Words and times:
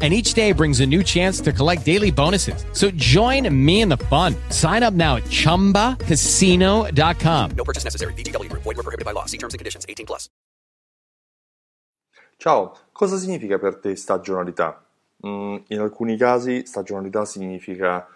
and 0.00 0.14
each 0.14 0.34
day 0.34 0.52
brings 0.52 0.78
a 0.78 0.86
new 0.86 1.02
chance 1.02 1.40
to 1.40 1.52
collect 1.52 1.84
daily 1.84 2.12
bonuses. 2.12 2.64
So 2.72 2.92
join 2.92 3.52
me 3.52 3.80
in 3.80 3.88
the 3.88 3.96
fun. 3.96 4.36
Sign 4.50 4.84
up 4.84 4.94
now 4.94 5.16
at 5.16 5.24
ChumbaCasino.com. 5.24 7.50
No 7.56 7.64
purchase 7.64 7.82
necessary. 7.82 8.12
VGW 8.12 8.48
Group. 8.48 8.62
Void 8.62 8.76
were 8.76 8.84
prohibited 8.84 9.04
by 9.04 9.10
law. 9.10 9.24
See 9.24 9.38
terms 9.38 9.54
and 9.54 9.58
conditions. 9.58 9.84
18 9.88 10.06
plus. 10.06 10.28
Ciao, 12.40 12.72
cosa 12.92 13.16
significa 13.16 13.58
per 13.58 13.80
te 13.80 13.96
stagionalità? 13.96 14.80
Mm, 15.26 15.56
in 15.68 15.80
alcuni 15.80 16.16
casi 16.16 16.64
stagionalità 16.64 17.24
significa 17.24 18.06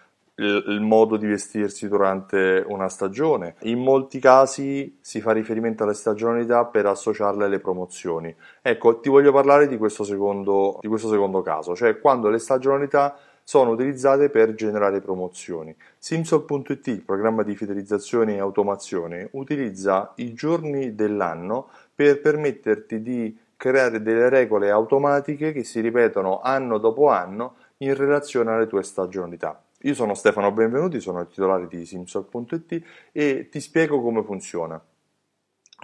il, 0.42 0.64
il 0.68 0.80
modo 0.80 1.16
di 1.16 1.26
vestirsi 1.26 1.88
durante 1.88 2.64
una 2.66 2.88
stagione. 2.88 3.54
In 3.62 3.80
molti 3.80 4.18
casi 4.18 4.98
si 5.00 5.20
fa 5.20 5.32
riferimento 5.32 5.84
alle 5.84 5.94
stagionalità 5.94 6.64
per 6.66 6.86
associarle 6.86 7.44
alle 7.44 7.60
promozioni. 7.60 8.34
Ecco, 8.60 9.00
ti 9.00 9.08
voglio 9.08 9.32
parlare 9.32 9.68
di 9.68 9.78
questo 9.78 10.04
secondo, 10.04 10.78
di 10.80 10.88
questo 10.88 11.08
secondo 11.08 11.42
caso, 11.42 11.74
cioè 11.74 11.98
quando 11.98 12.28
le 12.28 12.38
stagionalità 12.38 13.16
sono 13.44 13.70
utilizzate 13.72 14.28
per 14.30 14.54
generare 14.54 15.00
promozioni. 15.00 15.74
Simsol.it, 15.98 16.86
il 16.88 17.02
programma 17.02 17.42
di 17.42 17.56
fidelizzazione 17.56 18.36
e 18.36 18.38
automazione, 18.38 19.28
utilizza 19.32 20.12
i 20.16 20.32
giorni 20.32 20.94
dell'anno 20.94 21.68
per 21.94 22.20
permetterti 22.20 23.02
di 23.02 23.36
creare 23.56 24.02
delle 24.02 24.28
regole 24.28 24.70
automatiche 24.70 25.52
che 25.52 25.64
si 25.64 25.80
ripetono 25.80 26.40
anno 26.40 26.78
dopo 26.78 27.08
anno 27.08 27.54
in 27.78 27.94
relazione 27.94 28.52
alle 28.52 28.66
tue 28.66 28.82
stagionalità. 28.82 29.60
Io 29.84 29.94
sono 29.94 30.14
Stefano 30.14 30.52
Benvenuti, 30.52 31.00
sono 31.00 31.20
il 31.20 31.26
titolare 31.26 31.66
di 31.66 31.84
Simsol.it 31.84 32.82
e 33.10 33.48
ti 33.50 33.60
spiego 33.60 34.00
come 34.00 34.22
funziona. 34.22 34.80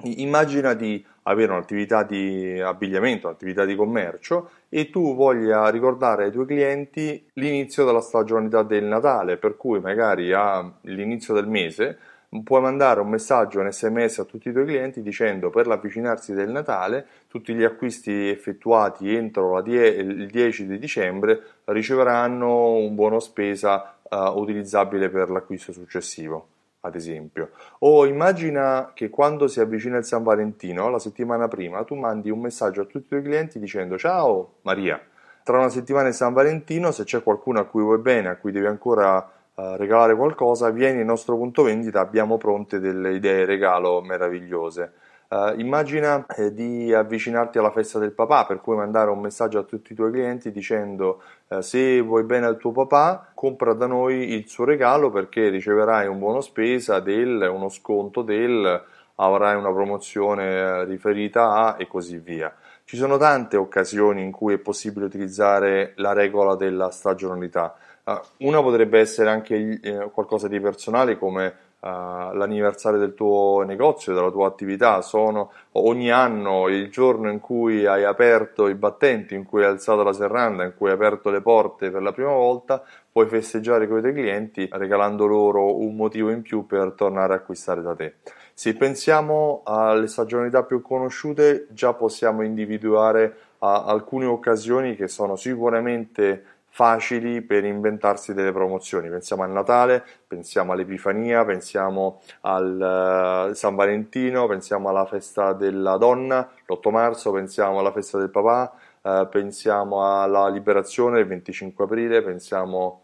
Immagina 0.05 0.75
di 0.75 1.05
avere 1.25 1.51
un'attività 1.51 2.05
di 2.05 2.61
abbigliamento, 2.61 3.27
un'attività 3.27 3.65
di 3.65 3.75
commercio 3.75 4.51
e 4.69 4.91
tu 4.91 5.17
voglia 5.17 5.69
ricordare 5.71 6.27
ai 6.27 6.31
tuoi 6.31 6.47
clienti 6.47 7.29
l'inizio 7.35 7.85
della 7.85 8.01
stagionalità 8.01 8.63
del 8.63 8.85
Natale, 8.85 9.37
per 9.37 9.57
cui 9.57 9.81
magari 9.81 10.33
all'inizio 10.33 11.35
del 11.35 11.49
mese 11.49 11.99
puoi 12.43 12.61
mandare 12.61 13.01
un 13.01 13.09
messaggio, 13.09 13.61
un 13.61 13.71
sms 13.73 14.19
a 14.19 14.25
tutti 14.25 14.51
i 14.51 14.53
tuoi 14.53 14.67
clienti 14.67 15.01
dicendo 15.01 15.49
per 15.51 15.67
l'avvicinarsi 15.67 16.35
del 16.35 16.51
Natale 16.51 17.07
tutti 17.27 17.55
gli 17.55 17.65
acquisti 17.65 18.29
effettuati 18.29 19.15
entro 19.15 19.61
die- 19.63 19.89
il 19.89 20.27
10 20.29 20.67
di 20.67 20.79
dicembre 20.79 21.41
riceveranno 21.65 22.75
un 22.75 22.95
buono 22.95 23.19
spesa 23.19 23.99
uh, 24.03 24.39
utilizzabile 24.39 25.09
per 25.09 25.31
l'acquisto 25.31 25.73
successivo 25.73 26.49
ad 26.81 26.95
esempio. 26.95 27.51
O 27.81 28.07
immagina 28.07 28.93
che 28.95 29.09
quando 29.11 29.49
si 29.49 29.61
avvicina 29.61 29.99
il 29.99 30.05
San 30.05 30.23
Valentino, 30.23 30.89
la 30.89 31.01
settimana 31.01 31.49
prima, 31.49 31.83
tu 31.83 31.95
mandi 31.95 32.31
un 32.31 32.41
messaggio 32.41 32.83
a 32.83 32.85
tutti 32.85 33.07
i 33.07 33.09
tuoi 33.09 33.23
clienti 33.23 33.59
dicendo 33.59 33.99
ciao 33.99 34.59
Maria, 34.63 35.01
tra 35.43 35.59
una 35.59 35.71
settimana 35.71 36.09
è 36.09 36.13
San 36.13 36.33
Valentino, 36.35 36.91
se 36.93 37.05
c'è 37.05 37.23
qualcuno 37.23 37.59
a 37.59 37.65
cui 37.65 37.83
vuoi 37.83 37.99
bene, 37.99 38.29
a 38.29 38.37
cui 38.37 38.53
devi 38.53 38.67
ancora 38.67 39.38
regalare 39.77 40.15
qualcosa, 40.15 40.71
vieni 40.71 41.01
al 41.01 41.07
nostro 41.07 41.37
punto 41.37 41.63
vendita, 41.63 42.01
abbiamo 42.01 42.37
pronte 42.37 42.79
delle 42.79 43.15
idee 43.15 43.45
regalo 43.45 44.01
meravigliose. 44.03 44.93
Uh, 45.29 45.53
immagina 45.61 46.25
eh, 46.37 46.55
di 46.55 46.91
avvicinarti 46.95 47.59
alla 47.59 47.71
festa 47.71 47.99
del 47.99 48.13
papà, 48.13 48.47
per 48.47 48.63
cui 48.63 48.77
mandare 48.77 49.11
un 49.11 49.21
messaggio 49.21 49.59
a 49.59 49.63
tutti 49.63 49.93
i 49.93 49.95
tuoi 49.95 50.11
clienti 50.11 50.51
dicendo 50.51 51.21
uh, 51.49 51.61
se 51.61 52.01
vuoi 52.01 52.23
bene 52.23 52.47
al 52.47 52.57
tuo 52.57 52.73
papà, 52.73 53.33
compra 53.35 53.75
da 53.75 53.85
noi 53.85 54.33
il 54.33 54.49
suo 54.49 54.65
regalo 54.65 55.11
perché 55.11 55.51
riceverai 55.51 56.07
un 56.07 56.19
buono 56.19 56.41
spesa 56.41 57.01
del, 57.01 57.47
uno 57.53 57.69
sconto 57.69 58.23
del, 58.23 58.83
avrai 59.17 59.55
una 59.55 59.71
promozione 59.71 60.87
riferita 60.87 61.53
a 61.53 61.77
e 61.79 61.87
così 61.87 62.17
via. 62.17 62.51
Ci 62.89 62.97
sono 62.97 63.19
tante 63.19 63.59
occasioni 63.59 64.23
in 64.23 64.31
cui 64.31 64.55
è 64.55 64.59
possibile 64.59 65.05
utilizzare 65.05 65.93
la 65.97 66.15
regola 66.15 66.55
della 66.55 66.91
stagionalità. 66.91 67.77
Uh, 68.03 68.47
una 68.47 68.63
potrebbe 68.63 68.99
essere 68.99 69.29
anche 69.29 69.79
eh, 69.83 70.11
qualcosa 70.11 70.49
di 70.49 70.59
personale 70.59 71.19
come 71.19 71.55
uh, 71.81 71.87
l'anniversario 72.33 72.99
del 72.99 73.13
tuo 73.13 73.63
negozio, 73.67 74.15
della 74.15 74.31
tua 74.31 74.47
attività. 74.47 75.03
Sono 75.03 75.53
ogni 75.73 76.11
anno 76.11 76.69
il 76.69 76.89
giorno 76.89 77.31
in 77.31 77.41
cui 77.41 77.85
hai 77.85 78.05
aperto 78.05 78.69
i 78.69 78.75
battenti, 78.75 79.35
in 79.35 79.45
cui 79.45 79.65
hai 79.65 79.69
alzato 79.69 80.03
la 80.03 80.15
serranda, 80.15 80.65
in 80.65 80.73
cui 80.75 80.89
hai 80.89 80.95
aperto 80.95 81.29
le 81.29 81.43
porte 81.43 81.91
per 81.91 82.01
la 82.01 82.13
prima 82.13 82.33
volta, 82.33 82.83
puoi 83.13 83.27
festeggiare 83.27 83.87
con 83.87 83.99
i 83.99 84.01
tuoi 84.01 84.15
clienti 84.15 84.67
regalando 84.73 85.27
loro 85.27 85.79
un 85.79 85.95
motivo 85.95 86.31
in 86.31 86.41
più 86.41 86.65
per 86.65 86.95
tornare 86.97 87.35
a 87.35 87.37
acquistare 87.37 87.83
da 87.83 87.95
te. 87.95 88.15
Se 88.59 88.75
pensiamo 88.75 89.63
alle 89.63 90.09
stagionalità 90.09 90.65
più 90.65 90.83
conosciute, 90.83 91.69
già 91.71 91.93
possiamo 91.93 92.43
individuare 92.43 93.53
alcune 93.59 94.25
occasioni 94.25 94.97
che 94.97 95.07
sono 95.07 95.37
sicuramente 95.37 96.45
facili 96.67 97.41
per 97.43 97.65
inventarsi 97.65 98.35
delle 98.35 98.51
promozioni. 98.51 99.11
Pensiamo 99.11 99.45
al 99.45 99.53
Natale, 99.53 100.05
pensiamo 100.27 100.73
all'Epifania, 100.73 101.45
pensiamo 101.45 102.21
al 102.41 103.51
uh, 103.51 103.55
San 103.55 103.77
Valentino, 103.77 104.49
pensiamo 104.49 104.89
alla 104.89 105.07
festa 105.07 105.53
della 105.53 105.97
donna, 105.97 106.51
l'8 106.67 106.91
marzo, 106.91 107.31
pensiamo 107.31 107.79
alla 107.79 107.93
festa 107.93 108.19
del 108.19 108.31
papà, 108.31 108.73
uh, 109.03 109.29
pensiamo 109.29 110.21
alla 110.21 110.49
liberazione 110.49 111.21
il 111.21 111.29
25 111.29 111.85
aprile, 111.85 112.23
pensiamo 112.25 113.03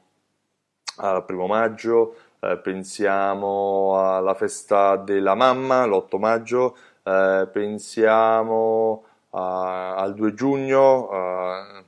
al 0.96 1.24
primo 1.24 1.46
maggio, 1.46 2.16
uh, 2.52 2.60
pensiamo 2.60 4.16
alla 4.16 4.34
festa 4.34 4.96
della 4.96 5.34
mamma, 5.34 5.86
l'8 5.86 6.18
maggio, 6.18 6.76
pensiamo 7.04 9.04
al 9.30 10.14
2 10.14 10.34
giugno, 10.34 11.08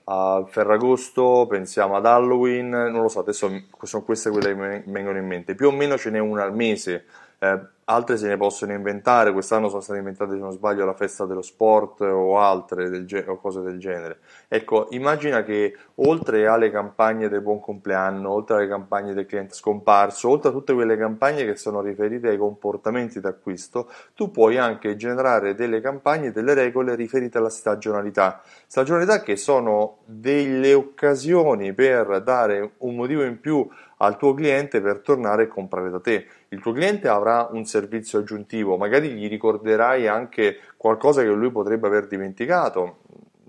a 0.09 0.45
Ferragosto, 0.47 1.47
pensiamo 1.49 1.97
ad 1.97 2.07
Halloween, 2.07 2.69
non 2.69 3.03
lo 3.03 3.09
so, 3.09 3.21
adesso 3.21 3.51
sono 3.83 4.05
queste 4.05 4.31
quelle 4.31 4.49
che 4.49 4.55
mi 4.55 4.93
vengono 4.93 5.19
in 5.19 5.27
mente. 5.27 5.55
Più 5.55 5.69
o 5.69 5.73
meno 5.73 5.97
ce 5.97 6.11
n'è 6.11 6.19
una 6.19 6.45
al 6.45 6.55
mese, 6.55 7.07
eh, 7.39 7.61
altre 7.89 8.17
se 8.17 8.27
ne 8.27 8.37
possono 8.37 8.73
inventare. 8.73 9.33
Quest'anno 9.33 9.69
sono 9.69 9.81
state 9.81 9.99
inventate, 9.99 10.33
se 10.33 10.39
non 10.39 10.53
sbaglio, 10.53 10.85
la 10.85 10.95
festa 10.95 11.25
dello 11.25 11.43
sport 11.43 12.01
o 12.01 12.39
altre 12.39 13.05
ge- 13.05 13.25
o 13.27 13.39
cose 13.39 13.61
del 13.61 13.79
genere. 13.79 14.19
Ecco, 14.49 14.89
immagina 14.91 15.43
che 15.43 15.77
oltre 15.97 16.47
alle 16.47 16.71
campagne 16.71 17.29
del 17.29 17.43
buon 17.43 17.61
compleanno, 17.61 18.31
oltre 18.31 18.57
alle 18.57 18.69
campagne 18.69 19.15
del 19.15 19.27
cliente 19.27 19.55
scomparso, 19.55 20.29
oltre 20.29 20.51
a 20.51 20.53
tutte 20.53 20.75
quelle 20.75 20.97
campagne 20.97 21.45
che 21.45 21.57
sono 21.57 21.81
riferite 21.81 22.29
ai 22.29 22.39
comportamenti 22.39 23.21
d'acquisto, 23.21 23.91
tu 24.15 24.31
puoi 24.31 24.59
anche 24.59 24.97
generare 24.97 25.55
delle 25.55 25.81
campagne, 25.81 26.33
delle 26.33 26.55
regole 26.55 26.95
riferite 26.95 27.39
alla 27.39 27.51
stagionalità. 27.51 28.43
Stagionalità 28.67 29.21
che 29.21 29.37
sono 29.37 29.99
delle 30.05 30.75
occasioni 30.75 31.73
per 31.73 32.23
dare 32.23 32.73
un 32.79 32.97
motivo 32.97 33.23
in 33.23 33.39
più 33.41 33.69
al 33.99 34.17
tuo 34.17 34.35
cliente 34.35 34.81
per 34.81 35.01
tornare 35.01 35.45
a 35.45 35.49
comprare 35.49 35.91
da 35.91 36.01
te. 36.01 36.27
Il 36.49 36.61
tuo 36.61 36.73
cliente 36.73 37.09
avrà 37.09 37.49
un 37.51 37.65
servizio 37.65 38.19
aggiuntivo, 38.19 38.77
magari 38.77 39.11
gli 39.11 39.29
ricorderai 39.29 40.07
anche 40.07 40.59
qualcosa 40.77 41.23
che 41.23 41.29
lui 41.29 41.51
potrebbe 41.51 41.87
aver 41.87 42.07
dimenticato, 42.07 42.99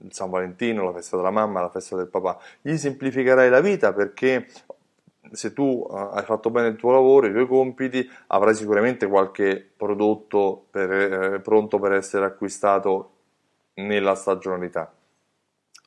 il 0.03 0.13
San 0.13 0.30
Valentino, 0.30 0.86
la 0.86 0.94
festa 0.94 1.18
della 1.18 1.31
mamma, 1.31 1.62
la 1.62 1.69
festa 1.69 1.96
del 1.96 2.07
papà. 2.07 2.38
Gli 2.62 2.78
semplificherai 2.78 3.50
la 3.50 3.59
vita 3.59 3.94
perché 3.94 4.47
se 5.31 5.53
tu 5.53 5.86
uh, 5.88 5.94
hai 6.13 6.24
fatto 6.24 6.50
bene 6.50 6.69
il 6.69 6.75
tuo 6.75 6.91
lavoro, 6.91 7.28
i 7.28 7.31
tuoi 7.31 7.47
compiti, 7.47 8.09
avrai 8.28 8.56
sicuramente 8.56 9.07
qualche 9.07 9.69
prodotto 9.75 10.68
per, 10.69 10.91
eh, 10.91 11.40
pronto 11.41 11.80
per 11.80 11.94
essere 11.94 12.25
acquistato 12.25 13.12
nella 13.75 14.16
stagionalità. 14.16 14.92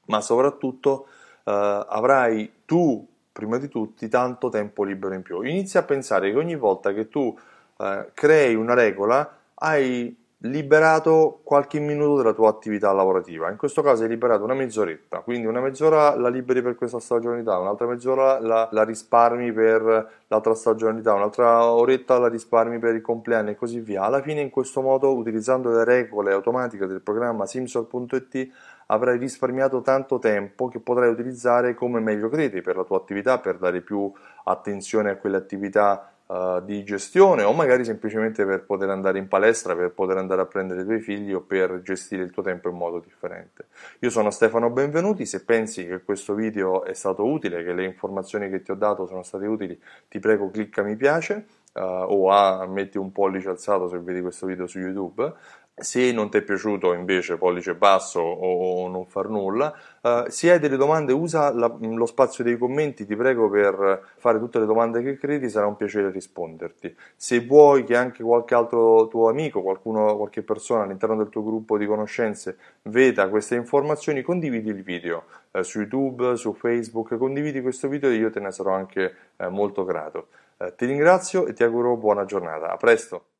Ma 0.06 0.20
soprattutto 0.20 1.06
uh, 1.44 1.50
avrai 1.50 2.52
tu 2.64 3.06
prima 3.32 3.58
di 3.58 3.68
tutti 3.68 4.08
tanto 4.08 4.48
tempo 4.48 4.84
libero 4.84 5.14
in 5.14 5.22
più. 5.22 5.42
Inizia 5.42 5.80
a 5.80 5.84
pensare 5.84 6.30
che 6.30 6.38
ogni 6.38 6.56
volta 6.56 6.92
che 6.92 7.08
tu 7.08 7.36
eh, 7.78 8.10
crei 8.14 8.54
una 8.54 8.74
regola 8.74 9.36
hai 9.54 10.16
liberato 10.44 11.40
qualche 11.42 11.78
minuto 11.80 12.16
della 12.16 12.32
tua 12.32 12.48
attività 12.48 12.92
lavorativa. 12.92 13.50
In 13.50 13.58
questo 13.58 13.82
caso 13.82 14.04
hai 14.04 14.08
liberato 14.08 14.42
una 14.42 14.54
mezz'oretta, 14.54 15.20
quindi 15.20 15.46
una 15.46 15.60
mezz'ora 15.60 16.16
la 16.16 16.28
liberi 16.28 16.62
per 16.62 16.76
questa 16.76 16.98
stagionalità, 16.98 17.58
un'altra 17.58 17.86
mezz'ora 17.86 18.40
la, 18.40 18.66
la 18.72 18.84
risparmi 18.84 19.52
per 19.52 20.10
l'altra 20.28 20.54
stagionalità, 20.54 21.12
un'altra 21.12 21.70
oretta 21.70 22.18
la 22.18 22.28
risparmi 22.28 22.78
per 22.78 22.94
il 22.94 23.02
compleanno 23.02 23.50
e 23.50 23.56
così 23.56 23.80
via. 23.80 24.02
Alla 24.02 24.22
fine 24.22 24.40
in 24.40 24.48
questo 24.48 24.80
modo, 24.80 25.14
utilizzando 25.14 25.70
le 25.70 25.84
regole 25.84 26.32
automatiche 26.32 26.86
del 26.86 27.02
programma 27.02 27.44
Simsol.it, 27.44 28.48
avrai 28.90 29.18
risparmiato 29.18 29.80
tanto 29.82 30.18
tempo 30.18 30.68
che 30.68 30.80
potrai 30.80 31.10
utilizzare 31.10 31.74
come 31.74 32.00
meglio 32.00 32.28
credi 32.28 32.60
per 32.60 32.76
la 32.76 32.84
tua 32.84 32.96
attività, 32.96 33.38
per 33.38 33.56
dare 33.56 33.80
più 33.80 34.12
attenzione 34.44 35.10
a 35.10 35.16
quelle 35.16 35.36
attività 35.36 36.12
uh, 36.26 36.60
di 36.62 36.82
gestione 36.82 37.44
o 37.44 37.52
magari 37.52 37.84
semplicemente 37.84 38.44
per 38.44 38.64
poter 38.64 38.90
andare 38.90 39.18
in 39.18 39.28
palestra, 39.28 39.76
per 39.76 39.92
poter 39.92 40.16
andare 40.16 40.42
a 40.42 40.46
prendere 40.46 40.82
i 40.82 40.84
tuoi 40.84 41.00
figli 41.00 41.32
o 41.32 41.40
per 41.40 41.82
gestire 41.82 42.24
il 42.24 42.30
tuo 42.30 42.42
tempo 42.42 42.68
in 42.68 42.76
modo 42.76 42.98
differente. 42.98 43.66
Io 44.00 44.10
sono 44.10 44.30
Stefano 44.30 44.70
Benvenuti, 44.70 45.24
se 45.24 45.44
pensi 45.44 45.86
che 45.86 46.02
questo 46.02 46.34
video 46.34 46.82
è 46.84 46.94
stato 46.94 47.24
utile, 47.24 47.62
che 47.62 47.72
le 47.72 47.84
informazioni 47.84 48.50
che 48.50 48.60
ti 48.60 48.72
ho 48.72 48.76
dato 48.76 49.06
sono 49.06 49.22
state 49.22 49.46
utili, 49.46 49.80
ti 50.08 50.18
prego 50.18 50.50
clicca 50.50 50.82
mi 50.82 50.96
piace 50.96 51.46
uh, 51.74 51.80
o 51.80 52.30
a, 52.30 52.66
metti 52.66 52.98
un 52.98 53.12
pollice 53.12 53.48
alzato 53.48 53.88
se 53.88 53.98
vedi 53.98 54.20
questo 54.20 54.46
video 54.46 54.66
su 54.66 54.78
YouTube. 54.78 55.32
Se 55.80 56.12
non 56.12 56.30
ti 56.30 56.38
è 56.38 56.42
piaciuto 56.42 56.92
invece 56.92 57.36
pollice 57.36 57.74
basso 57.74 58.20
o, 58.20 58.86
non 58.88 59.06
far 59.06 59.28
nulla, 59.28 59.74
uh, 60.02 60.28
se 60.28 60.52
hai 60.52 60.58
delle 60.58 60.76
domande 60.76 61.12
usa 61.12 61.52
la, 61.52 61.74
lo 61.80 62.06
spazio 62.06 62.44
dei 62.44 62.58
commenti, 62.58 63.06
ti 63.06 63.16
prego 63.16 63.48
per 63.48 64.02
fare 64.16 64.38
tutte 64.38 64.58
le 64.58 64.66
domande 64.66 65.02
che 65.02 65.16
credi, 65.16 65.48
sarà 65.48 65.66
un 65.66 65.76
piacere 65.76 66.10
risponderti. 66.10 66.94
Se 67.16 67.40
vuoi 67.40 67.84
che 67.84 67.96
anche 67.96 68.22
qualche 68.22 68.54
altro 68.54 69.08
tuo 69.08 69.28
amico, 69.28 69.62
qualcuno, 69.62 70.16
qualche 70.16 70.42
persona 70.42 70.82
all'interno 70.82 71.16
del 71.16 71.30
tuo 71.30 71.42
gruppo 71.42 71.78
di 71.78 71.86
conoscenze 71.86 72.58
veda 72.82 73.28
queste 73.28 73.54
informazioni, 73.54 74.22
condividi 74.22 74.68
il 74.68 74.82
video 74.82 75.24
uh, 75.52 75.62
su 75.62 75.78
YouTube, 75.78 76.36
su 76.36 76.52
Facebook, 76.52 77.16
condividi 77.16 77.62
questo 77.62 77.88
video 77.88 78.10
e 78.10 78.14
io 78.14 78.30
te 78.30 78.40
ne 78.40 78.52
sarò 78.52 78.72
anche 78.72 79.14
uh, 79.36 79.48
molto 79.48 79.84
grato. 79.84 80.28
Ti 80.76 80.84
ringrazio 80.84 81.46
e 81.46 81.54
ti 81.54 81.62
auguro 81.62 81.96
buona 81.96 82.26
giornata. 82.26 82.70
A 82.70 82.76
presto. 82.76 83.39